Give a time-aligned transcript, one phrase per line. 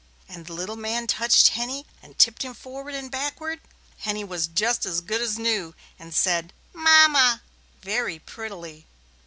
[0.27, 3.61] And when the little man touched Henny and tipped him forward and backward,
[3.99, 7.43] Henny was just as good as new and said "Mama"
[7.83, 8.87] very prettily.